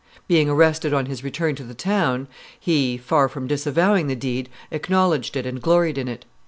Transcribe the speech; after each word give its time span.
Being 0.27 0.49
arrested 0.49 0.95
on 0.95 1.05
his 1.05 1.23
return 1.23 1.53
to 1.57 1.63
the 1.63 1.75
town, 1.75 2.27
he, 2.59 2.97
far 2.97 3.29
from 3.29 3.45
disavowing 3.45 4.07
the 4.07 4.15
deed, 4.15 4.49
acknowledged 4.71 5.35
it 5.37 5.45
and 5.45 5.61
gloried 5.61 5.99
in 5.99 6.07
it. 6.07 6.25